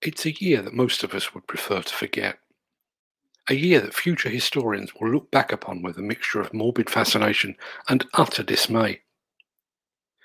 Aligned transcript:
It's 0.00 0.24
a 0.24 0.30
year 0.32 0.62
that 0.62 0.74
most 0.74 1.02
of 1.02 1.12
us 1.12 1.34
would 1.34 1.48
prefer 1.48 1.82
to 1.82 1.94
forget. 1.94 2.38
A 3.50 3.54
year 3.54 3.80
that 3.80 3.94
future 3.94 4.28
historians 4.28 4.92
will 4.94 5.10
look 5.10 5.30
back 5.32 5.50
upon 5.50 5.82
with 5.82 5.98
a 5.98 6.02
mixture 6.02 6.40
of 6.40 6.54
morbid 6.54 6.88
fascination 6.88 7.56
and 7.88 8.06
utter 8.14 8.44
dismay. 8.44 9.00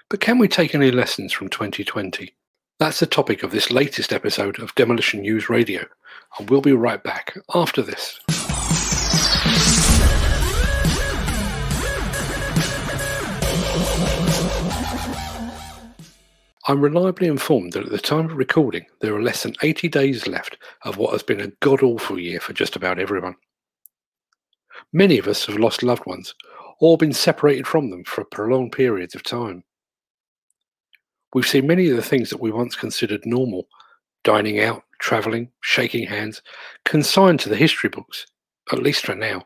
But 0.09 0.20
can 0.20 0.38
we 0.38 0.47
take 0.47 0.75
any 0.75 0.91
lessons 0.91 1.33
from 1.33 1.49
2020? 1.49 2.36
That's 2.78 2.99
the 2.99 3.07
topic 3.07 3.41
of 3.41 3.49
this 3.49 3.71
latest 3.71 4.13
episode 4.13 4.59
of 4.59 4.75
Demolition 4.75 5.21
News 5.21 5.49
Radio, 5.49 5.85
and 6.37 6.49
we'll 6.49 6.62
be 6.62 6.74
right 6.74 7.01
back 7.01 7.35
after 7.55 7.81
this. 7.81 8.19
I'm 16.66 16.80
reliably 16.82 17.27
informed 17.27 17.73
that 17.73 17.84
at 17.84 17.91
the 17.91 17.98
time 17.98 18.26
of 18.26 18.38
recording, 18.38 18.86
there 19.02 19.13
are 19.13 19.22
less 19.22 19.44
than 19.44 19.55
80 19.62 19.90
days 19.90 20.27
left 20.27 20.58
of 20.84 20.98
what 20.98 21.12
has 21.12 21.22
been 21.22 21.41
a 21.41 21.52
god 21.59 21.84
awful 21.84 22.17
year 22.17 22.40
for 22.40 22.54
just 22.54 22.77
about 22.77 22.99
everyone. 22.99 23.35
Many 24.94 25.18
of 25.18 25.27
us 25.27 25.45
have 25.45 25.57
lost 25.57 25.84
loved 25.84 26.05
ones 26.05 26.34
or 26.80 26.98
been 26.98 27.12
separated 27.12 27.68
from 27.68 27.90
them 27.90 28.05
for 28.05 28.23
prolonged 28.23 28.71
periods 28.71 29.13
of 29.13 29.23
time. 29.23 29.63
We've 31.34 31.48
seen 31.48 31.68
many 31.68 31.90
of 31.90 31.98
the 31.98 32.02
things 32.02 32.30
that 32.30 32.40
we 32.40 32.52
once 32.52 32.76
considered 32.76 33.26
normal 33.26 33.68
dining 34.23 34.62
out, 34.62 34.84
travelling, 34.99 35.52
shaking 35.62 36.07
hands 36.07 36.41
consigned 36.85 37.41
to 37.41 37.49
the 37.49 37.57
history 37.57 37.90
books, 37.90 38.26
at 38.71 38.82
least 38.82 39.05
for 39.05 39.16
now. 39.16 39.45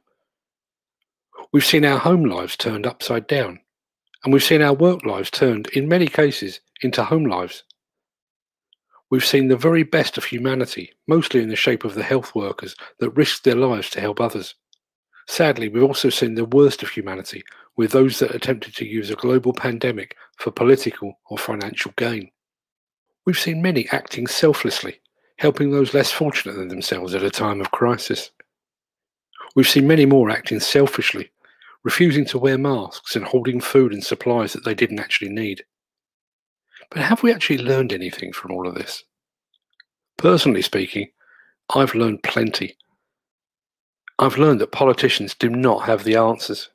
We've 1.52 1.66
seen 1.66 1.86
our 1.86 1.98
home 1.98 2.26
lives 2.26 2.56
turned 2.56 2.86
upside 2.86 3.26
down, 3.26 3.60
and 4.24 4.34
we've 4.34 4.44
seen 4.44 4.62
our 4.62 4.74
work 4.74 5.06
lives 5.06 5.30
turned, 5.32 5.68
in 5.68 5.88
many 5.88 6.08
cases, 6.08 6.60
into 6.82 7.04
home 7.04 7.26
lives. 7.26 7.64
We've 9.10 9.26
seen 9.26 9.48
the 9.48 9.56
very 9.56 9.84
best 9.84 10.18
of 10.18 10.26
humanity, 10.26 10.94
mostly 11.08 11.42
in 11.42 11.50
the 11.50 11.56
shape 11.56 11.86
of 11.86 11.96
the 11.96 12.04
health 12.04 12.36
workers 12.36 12.76
that 13.00 13.12
risked 13.12 13.46
their 13.46 13.56
lives 13.56 13.90
to 13.92 14.02
help 14.02 14.20
others. 14.20 14.56
Sadly, 15.28 15.70
we've 15.70 15.84
also 15.84 16.10
seen 16.10 16.36
the 16.36 16.46
worst 16.46 16.84
of 16.84 16.90
humanity 16.90 17.44
with 17.78 17.92
those 17.92 18.20
that 18.20 18.36
attempted 18.36 18.76
to 18.76 18.88
use 18.88 19.10
a 19.10 19.16
global 19.16 19.54
pandemic 19.54 20.16
for 20.38 20.52
political 20.52 21.20
or 21.30 21.38
financial 21.38 21.94
gain. 21.96 22.32
We've 23.26 23.38
seen 23.38 23.62
many 23.62 23.88
acting 23.92 24.28
selflessly, 24.28 25.00
helping 25.38 25.72
those 25.72 25.94
less 25.94 26.12
fortunate 26.12 26.56
than 26.56 26.70
themselves 26.70 27.14
at 27.14 27.24
a 27.24 27.30
time 27.30 27.62
of 27.62 27.72
crisis. 27.72 28.32
We've 29.56 29.68
seen 29.68 29.88
many 29.88 30.06
more 30.06 30.30
acting 30.30 30.60
selfishly, 30.60 31.32
refusing 31.88 32.26
to 32.26 32.38
wear 32.38 32.58
masks 32.58 33.16
and 33.16 33.24
holding 33.24 33.62
food 33.62 33.94
and 33.94 34.04
supplies 34.04 34.52
that 34.52 34.66
they 34.66 34.76
didn't 34.76 35.00
actually 35.00 35.30
need. 35.30 35.64
But 36.92 37.02
have 37.02 37.24
we 37.24 37.32
actually 37.32 37.60
learned 37.60 37.94
anything 37.94 38.34
from 38.34 38.52
all 38.52 38.68
of 38.68 38.76
this? 38.76 39.06
Personally 40.18 40.62
speaking, 40.62 41.08
I've 41.74 41.96
learned 41.96 42.24
plenty. 42.24 42.76
I've 44.20 44.38
learned 44.38 44.60
that 44.60 44.74
politicians 44.74 45.34
do 45.34 45.50
not 45.50 45.86
have 45.86 46.04
the 46.04 46.18
answers. 46.18 46.70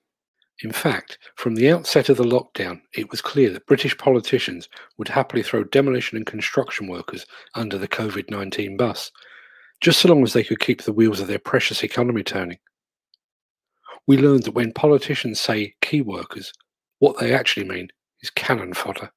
In 0.63 0.73
fact, 0.73 1.19
from 1.35 1.57
the 1.57 1.71
outset 1.71 2.09
of 2.09 2.17
the 2.17 2.25
lockdown, 2.25 2.81
it 2.95 3.11
was 3.11 3.21
clear 3.21 3.51
that 3.51 3.67
British 3.67 3.99
politicians 3.99 4.71
would 4.97 5.09
happily 5.09 5.43
throw 5.43 5.63
demolition 5.63 6.17
and 6.17 6.25
construction 6.25 6.87
workers 6.87 7.27
under 7.55 7.77
the 7.77 7.87
COVID 7.87 8.31
19 8.31 8.79
bus, 8.79 9.13
just 9.83 10.01
so 10.01 10.09
long 10.09 10.23
as 10.23 10.33
they 10.33 10.43
could 10.43 10.61
keep 10.61 10.81
the 10.81 10.93
wheels 10.95 11.21
of 11.21 11.29
their 11.29 11.39
precious 11.39 11.85
economy 11.85 12.23
turning. 12.23 12.57
We 14.07 14.19
learned 14.19 14.45
that 14.45 14.55
when 14.55 14.73
politicians 14.73 15.41
say 15.41 15.75
key 15.81 16.01
workers, 16.03 16.53
what 16.99 17.19
they 17.19 17.33
actually 17.33 17.69
mean 17.69 17.89
is 18.21 18.31
cannon 18.31 18.75
fodder 18.75 19.11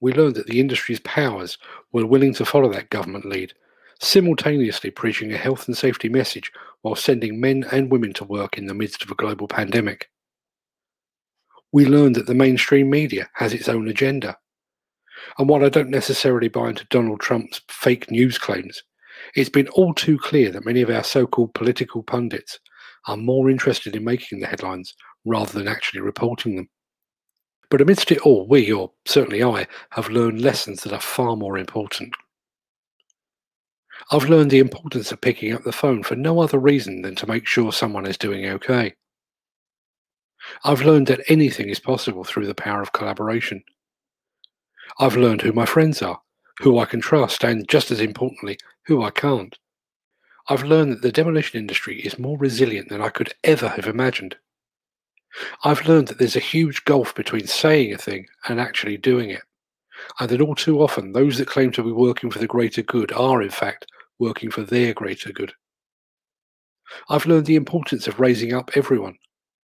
we 0.00 0.12
learned 0.12 0.36
that 0.36 0.46
the 0.46 0.60
industry's 0.60 1.00
powers 1.00 1.58
were 1.92 2.06
willing 2.06 2.34
to 2.34 2.44
follow 2.44 2.72
that 2.72 2.90
government 2.90 3.24
lead, 3.24 3.52
simultaneously 4.00 4.90
preaching 4.90 5.32
a 5.32 5.36
health 5.36 5.66
and 5.66 5.76
safety 5.76 6.08
message 6.08 6.52
while 6.82 6.94
sending 6.94 7.40
men 7.40 7.64
and 7.72 7.90
women 7.90 8.12
to 8.12 8.24
work 8.24 8.56
in 8.56 8.66
the 8.66 8.74
midst 8.74 9.02
of 9.02 9.10
a 9.10 9.16
global 9.16 9.48
pandemic. 9.48 10.08
We 11.72 11.84
learned 11.84 12.14
that 12.16 12.26
the 12.26 12.34
mainstream 12.34 12.88
media 12.88 13.28
has 13.34 13.52
its 13.52 13.68
own 13.68 13.88
agenda. 13.88 14.38
And 15.36 15.48
while 15.48 15.64
I 15.64 15.68
don't 15.68 15.90
necessarily 15.90 16.48
buy 16.48 16.68
into 16.68 16.86
Donald 16.90 17.20
Trump's 17.20 17.60
fake 17.68 18.10
news 18.10 18.38
claims, 18.38 18.82
it's 19.34 19.50
been 19.50 19.68
all 19.68 19.94
too 19.94 20.18
clear 20.18 20.50
that 20.52 20.64
many 20.64 20.82
of 20.82 20.90
our 20.90 21.04
so 21.04 21.26
called 21.26 21.54
political 21.54 22.02
pundits 22.02 22.58
are 23.06 23.16
more 23.16 23.50
interested 23.50 23.96
in 23.96 24.04
making 24.04 24.40
the 24.40 24.46
headlines 24.46 24.94
rather 25.24 25.52
than 25.58 25.68
actually 25.68 26.00
reporting 26.00 26.56
them. 26.56 26.68
But 27.70 27.80
amidst 27.80 28.10
it 28.10 28.20
all, 28.20 28.46
we, 28.48 28.72
or 28.72 28.92
certainly 29.06 29.42
I, 29.42 29.66
have 29.90 30.08
learned 30.08 30.40
lessons 30.40 30.82
that 30.82 30.92
are 30.92 31.00
far 31.00 31.36
more 31.36 31.58
important. 31.58 32.14
I've 34.10 34.30
learned 34.30 34.50
the 34.50 34.58
importance 34.58 35.12
of 35.12 35.20
picking 35.20 35.52
up 35.52 35.64
the 35.64 35.72
phone 35.72 36.02
for 36.02 36.16
no 36.16 36.40
other 36.40 36.58
reason 36.58 37.02
than 37.02 37.14
to 37.16 37.26
make 37.26 37.46
sure 37.46 37.72
someone 37.72 38.06
is 38.06 38.16
doing 38.16 38.46
okay. 38.46 38.94
I've 40.64 40.82
learned 40.82 41.08
that 41.08 41.20
anything 41.28 41.68
is 41.68 41.80
possible 41.80 42.24
through 42.24 42.46
the 42.46 42.54
power 42.54 42.80
of 42.80 42.92
collaboration. 42.92 43.62
I've 44.98 45.16
learned 45.16 45.42
who 45.42 45.52
my 45.52 45.66
friends 45.66 46.00
are, 46.00 46.20
who 46.60 46.78
I 46.78 46.84
can 46.84 47.00
trust, 47.00 47.44
and 47.44 47.68
just 47.68 47.90
as 47.90 48.00
importantly, 48.00 48.58
who 48.86 49.02
I 49.02 49.10
can't. 49.10 49.58
I've 50.48 50.64
learned 50.64 50.92
that 50.92 51.02
the 51.02 51.12
demolition 51.12 51.58
industry 51.58 52.00
is 52.00 52.18
more 52.18 52.38
resilient 52.38 52.88
than 52.88 53.02
I 53.02 53.10
could 53.10 53.34
ever 53.44 53.68
have 53.68 53.86
imagined. 53.86 54.36
I've 55.62 55.86
learned 55.86 56.08
that 56.08 56.18
there's 56.18 56.36
a 56.36 56.40
huge 56.40 56.84
gulf 56.84 57.14
between 57.14 57.46
saying 57.46 57.92
a 57.92 57.98
thing 57.98 58.26
and 58.48 58.58
actually 58.58 58.96
doing 58.96 59.30
it, 59.30 59.42
and 60.18 60.28
that 60.30 60.40
all 60.40 60.54
too 60.54 60.80
often 60.80 61.12
those 61.12 61.38
that 61.38 61.48
claim 61.48 61.70
to 61.72 61.82
be 61.82 61.92
working 61.92 62.30
for 62.30 62.38
the 62.38 62.46
greater 62.46 62.82
good 62.82 63.12
are, 63.12 63.42
in 63.42 63.50
fact, 63.50 63.86
working 64.18 64.50
for 64.50 64.62
their 64.62 64.94
greater 64.94 65.32
good. 65.32 65.52
I've 67.10 67.26
learned 67.26 67.46
the 67.46 67.56
importance 67.56 68.08
of 68.08 68.18
raising 68.18 68.54
up 68.54 68.70
everyone, 68.74 69.18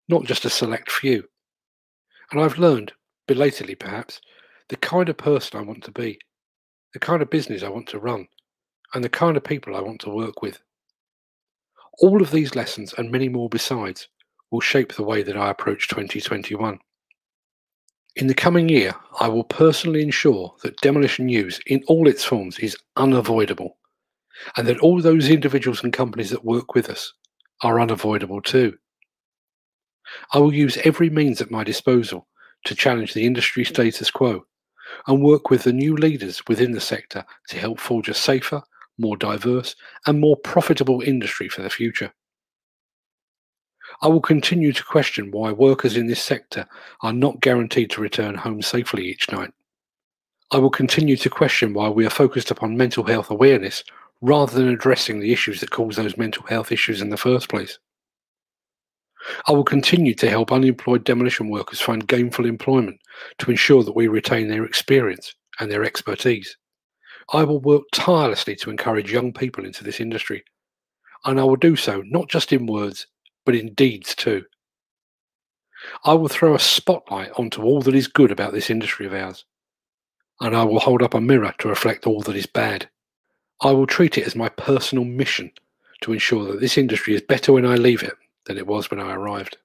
not 0.09 0.25
just 0.25 0.45
a 0.45 0.51
select 0.51 0.91
few. 0.91 1.25
And 2.31 2.41
I've 2.41 2.59
learned, 2.59 2.93
belatedly 3.27 3.75
perhaps, 3.75 4.21
the 4.69 4.77
kind 4.77 5.09
of 5.09 5.17
person 5.17 5.59
I 5.59 5.63
want 5.63 5.83
to 5.85 5.91
be, 5.91 6.19
the 6.95 7.01
kind 7.01 7.21
of 7.21 7.29
business 7.29 7.63
I 7.63 7.69
want 7.69 7.89
to 7.89 7.99
run, 7.99 8.27
and 8.95 9.05
the 9.05 9.09
kind 9.09 9.37
of 9.37 9.45
people 9.45 9.77
I 9.77 9.81
want 9.81 10.01
to 10.03 10.11
work 10.11 10.41
with. 10.41 10.61
All 11.99 12.23
of 12.23 12.31
these 12.31 12.55
lessons 12.55 12.95
and 12.97 13.11
many 13.11 13.29
more 13.29 13.49
besides 13.49 14.09
will 14.51 14.61
shape 14.61 14.95
the 14.95 15.03
way 15.03 15.23
that 15.25 15.37
I 15.37 15.51
approach 15.51 15.89
2021. 15.89 16.79
In 18.17 18.29
the 18.29 18.35
coming 18.35 18.69
year, 18.69 18.95
I 19.19 19.27
will 19.27 19.43
personally 19.43 20.03
ensure 20.03 20.55
that 20.63 20.81
demolition 20.81 21.27
news 21.27 21.61
in 21.67 21.83
all 21.89 22.07
its 22.07 22.23
forms 22.23 22.61
is 22.61 22.77
unavoidable, 22.97 23.77
and 24.57 24.67
that 24.69 24.79
all 24.79 25.03
those 25.03 25.29
individuals 25.29 25.83
and 25.83 25.93
companies 25.93 26.31
that 26.31 26.45
work 26.45 26.77
with 26.77 26.89
us 26.89 27.13
are 27.63 27.81
unavoidable 27.81 28.41
too. 28.41 28.79
I 30.33 30.39
will 30.39 30.55
use 30.55 30.79
every 30.85 31.11
means 31.11 31.41
at 31.41 31.51
my 31.51 31.65
disposal 31.65 32.29
to 32.67 32.75
challenge 32.77 33.15
the 33.15 33.27
industry 33.27 33.65
status 33.65 34.13
quo 34.13 34.47
and 35.07 35.23
work 35.23 35.51
with 35.51 35.65
the 35.65 35.73
new 35.73 35.97
leaders 35.97 36.43
within 36.49 36.73
the 36.73 36.81
sector 36.81 37.25
to 37.49 37.59
help 37.59 37.79
forge 37.79 38.09
a 38.09 38.15
safer, 38.15 38.63
more 38.99 39.17
diverse, 39.17 39.77
and 40.07 40.21
more 40.21 40.37
profitable 40.37 41.01
industry 41.01 41.49
for 41.49 41.63
the 41.63 41.71
future. 41.71 42.13
I 44.03 44.09
will 44.09 44.21
continue 44.21 44.73
to 44.73 44.85
question 44.85 45.31
why 45.31 45.53
workers 45.53 45.97
in 45.97 46.07
this 46.07 46.23
sector 46.23 46.67
are 47.03 47.13
not 47.13 47.41
guaranteed 47.41 47.91
to 47.91 48.01
return 48.01 48.35
home 48.35 48.63
safely 48.63 49.07
each 49.07 49.31
night. 49.31 49.53
I 50.51 50.59
will 50.59 50.71
continue 50.71 51.17
to 51.17 51.31
question 51.31 51.75
why 51.75 51.89
we 51.89 52.07
are 52.07 52.11
focused 52.11 52.51
upon 52.51 52.77
mental 52.77 53.05
health 53.05 53.31
awareness 53.31 53.85
rather 54.21 54.55
than 54.55 54.69
addressing 54.69 55.21
the 55.21 55.33
issues 55.33 55.61
that 55.61 55.71
cause 55.71 55.97
those 55.97 56.17
mental 56.17 56.45
health 56.45 56.73
issues 56.73 57.01
in 57.01 57.11
the 57.11 57.17
first 57.17 57.49
place. 57.49 57.79
I 59.49 59.53
will 59.53 59.65
continue 59.65 60.15
to 60.15 60.31
help 60.31 60.53
unemployed 60.53 61.05
demolition 61.05 61.49
workers 61.49 61.81
find 61.81 62.07
gainful 62.07 62.47
employment 62.47 63.01
to 63.39 63.51
ensure 63.51 63.83
that 63.83 63.97
we 63.97 64.09
retain 64.09 64.49
their 64.49 64.65
experience 64.65 65.35
and 65.61 65.71
their 65.71 65.85
expertise. 65.85 66.57
I 67.33 67.45
will 67.45 67.61
work 67.61 67.85
tirelessly 67.93 68.57
to 68.57 68.71
encourage 68.71 69.13
young 69.13 69.33
people 69.33 69.65
into 69.65 69.85
this 69.85 70.01
industry, 70.01 70.45
and 71.25 71.41
I 71.41 71.45
will 71.45 71.57
do 71.57 71.77
so 71.77 72.03
not 72.07 72.29
just 72.29 72.53
in 72.53 72.67
words, 72.67 73.07
but 73.47 73.55
in 73.55 73.75
deeds 73.75 74.15
too. 74.15 74.45
I 76.05 76.15
will 76.15 76.29
throw 76.29 76.55
a 76.55 76.61
spotlight 76.61 77.31
onto 77.39 77.63
all 77.63 77.83
that 77.83 77.95
is 77.95 78.07
good 78.07 78.31
about 78.31 78.53
this 78.53 78.71
industry 78.71 79.07
of 79.07 79.15
ours, 79.15 79.45
and 80.41 80.57
I 80.57 80.65
will 80.65 80.81
hold 80.81 81.03
up 81.03 81.15
a 81.15 81.21
mirror 81.21 81.55
to 81.59 81.69
reflect 81.69 82.07
all 82.07 82.21
that 82.23 82.37
is 82.37 82.47
bad. 82.47 82.89
I 83.61 83.71
will 83.73 83.87
treat 83.87 84.19
it 84.19 84.27
as 84.27 84.35
my 84.35 84.49
personal 84.49 85.05
mission 85.05 85.53
to 86.03 86.13
ensure 86.13 86.45
that 86.45 86.61
this 86.61 86.77
industry 86.77 87.15
is 87.15 87.23
better 87.23 87.53
when 87.53 87.65
I 87.65 87.77
leave 87.77 88.03
it 88.03 88.15
than 88.47 88.59
it 88.59 88.67
was 88.67 88.91
when 88.91 89.01
I 89.01 89.15
arrived. 89.15 89.57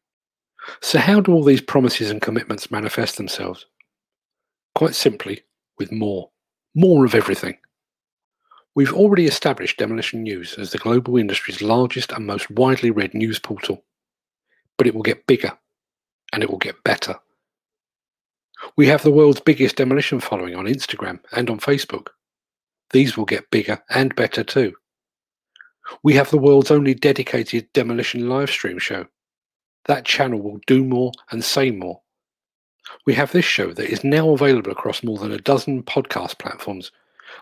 So, 0.82 1.00
how 1.00 1.22
do 1.22 1.34
all 1.34 1.44
these 1.44 1.62
promises 1.62 2.12
and 2.12 2.22
commitments 2.22 2.72
manifest 2.72 3.18
themselves? 3.18 3.66
Quite 4.76 4.96
simply, 4.96 5.44
with 5.78 5.92
more. 5.92 6.30
More 6.76 7.06
of 7.06 7.16
everything. 7.16 7.58
We've 8.76 8.94
already 8.94 9.26
established 9.26 9.78
Demolition 9.78 10.24
News 10.24 10.56
as 10.58 10.72
the 10.72 10.78
global 10.78 11.18
industry's 11.18 11.62
largest 11.62 12.12
and 12.12 12.26
most 12.26 12.50
widely 12.52 12.92
read 12.92 13.14
news 13.14 13.40
portal. 13.40 13.84
But 14.78 14.88
it 14.88 14.96
will 14.96 15.02
get 15.02 15.28
bigger 15.28 15.58
and 16.32 16.44
it 16.44 16.50
will 16.50 16.60
get 16.60 16.84
better. 16.84 17.16
We 18.78 18.88
have 18.88 19.04
the 19.04 19.12
world's 19.12 19.40
biggest 19.40 19.78
demolition 19.78 20.20
following 20.20 20.56
on 20.56 20.66
Instagram 20.66 21.20
and 21.32 21.50
on 21.50 21.60
Facebook. 21.60 22.08
These 22.92 23.18
will 23.18 23.26
get 23.26 23.52
bigger 23.52 23.82
and 23.90 24.16
better 24.16 24.44
too. 24.44 24.74
We 26.04 26.14
have 26.14 26.30
the 26.30 26.38
world's 26.38 26.72
only 26.72 26.94
dedicated 26.94 27.72
demolition 27.74 28.30
live 28.30 28.50
stream 28.50 28.80
show. 28.80 29.08
That 29.86 30.06
channel 30.06 30.42
will 30.42 30.60
do 30.68 30.84
more 30.84 31.12
and 31.32 31.44
say 31.44 31.72
more. 31.72 32.02
We 33.06 33.14
have 33.14 33.32
this 33.32 33.46
show 33.46 33.74
that 33.74 33.92
is 33.92 34.04
now 34.04 34.32
available 34.32 34.72
across 34.72 35.04
more 35.04 35.18
than 35.18 35.32
a 35.32 35.38
dozen 35.38 35.84
podcast 35.84 36.40
platforms, 36.40 36.92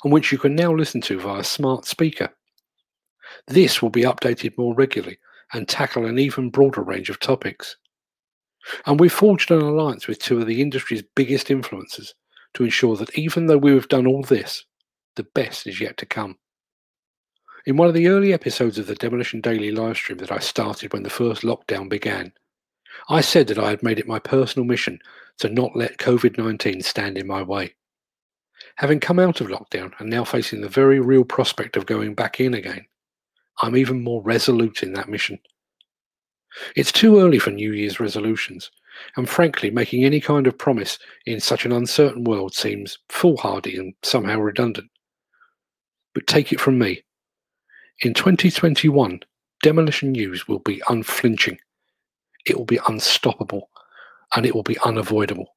on 0.04 0.12
which 0.12 0.31
you 0.31 0.38
can 0.38 0.56
now 0.56 0.74
listen 0.74 1.01
to 1.01 1.19
via 1.19 1.44
smart 1.44 1.86
speaker. 1.86 2.30
This 3.48 3.81
will 3.81 3.89
be 3.89 4.04
updated 4.04 4.57
more 4.57 4.74
regularly 4.74 5.19
and 5.54 5.68
tackle 5.68 6.06
an 6.06 6.19
even 6.19 6.50
broader 6.50 6.81
range 6.81 7.10
of 7.10 7.19
topics. 7.19 7.78
And 8.86 9.00
we've 9.00 9.13
forged 9.13 9.51
an 9.51 9.62
alliance 9.62 10.07
with 10.07 10.19
two 10.19 10.40
of 10.40 10.48
the 10.48 10.62
industry's 10.62 11.04
biggest 11.16 11.48
influencers 11.48 12.13
to 12.54 12.63
ensure 12.63 12.98
that 12.98 13.18
even 13.18 13.45
though 13.45 13.57
we 13.57 13.72
have 13.72 13.88
done 13.88 14.07
all 14.07 14.24
this, 14.24 14.66
the 15.16 15.24
best 15.24 15.68
is 15.68 15.80
yet 15.80 15.98
to 15.98 16.06
come. 16.06 16.38
In 17.68 17.75
one 17.75 17.90
of 17.90 17.94
the 17.94 18.08
early 18.08 18.31
episodes 18.31 18.80
of 18.80 18.88
the 18.88 18.96
Demolition 18.96 19.42
Daily 19.42 19.74
livestream 19.74 20.19
that 20.19 20.31
I 20.31 20.40
started 20.40 20.94
when 20.94 21.04
the 21.04 21.10
first 21.10 21.42
lockdown 21.42 21.90
began, 21.90 22.31
I 23.10 23.19
said 23.19 23.48
that 23.48 23.60
I 23.60 23.72
had 23.72 23.84
made 23.84 24.00
it 24.00 24.08
my 24.08 24.19
personal 24.19 24.66
mission 24.66 25.00
to 25.40 25.50
not 25.50 25.75
let 25.75 25.98
COVID 25.98 26.38
19 26.38 26.81
stand 26.81 27.18
in 27.18 27.28
my 27.28 27.42
way. 27.42 27.75
Having 28.78 29.02
come 29.02 29.19
out 29.19 29.42
of 29.42 29.48
lockdown 29.48 29.92
and 30.00 30.10
now 30.10 30.24
facing 30.24 30.62
the 30.62 30.69
very 30.69 31.02
real 31.02 31.25
prospect 31.25 31.75
of 31.75 31.86
going 31.86 32.16
back 32.16 32.40
in 32.40 32.54
again, 32.54 32.86
I'm 33.62 33.75
even 33.75 34.02
more 34.02 34.24
resolute 34.24 34.81
in 34.81 34.94
that 34.94 35.10
mission. 35.10 35.38
It's 36.78 36.94
too 36.94 37.19
early 37.19 37.38
for 37.38 37.52
New 37.52 37.74
Year's 37.74 38.00
resolutions, 38.00 38.72
and 39.18 39.28
frankly, 39.28 39.72
making 39.72 40.06
any 40.06 40.22
kind 40.22 40.48
of 40.48 40.58
promise 40.58 41.00
in 41.25 41.42
such 41.42 41.66
an 41.66 41.74
uncertain 41.74 42.24
world 42.24 42.56
seems 42.56 42.98
foolhardy 43.10 43.75
and 43.75 43.94
somehow 44.04 44.40
redundant. 44.40 44.90
But 46.14 46.28
take 46.28 46.54
it 46.54 46.62
from 46.62 46.80
me. 46.80 47.04
In 48.02 48.14
2021, 48.14 49.22
Demolition 49.64 50.12
News 50.12 50.48
will 50.48 50.60
be 50.60 50.82
unflinching, 50.88 51.58
it 52.46 52.56
will 52.56 52.66
be 52.66 52.80
unstoppable, 52.88 53.70
and 54.36 54.46
it 54.46 54.54
will 54.54 54.64
be 54.64 54.78
unavoidable. 54.80 55.56